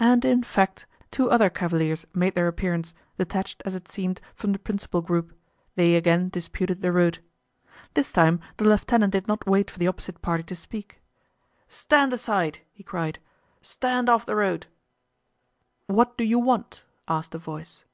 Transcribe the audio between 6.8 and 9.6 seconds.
the road. This time the lieutenant did not